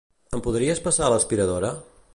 Em 0.37 0.41
podries 0.47 0.81
passar 0.87 1.11
l'aspiradora? 1.15 1.73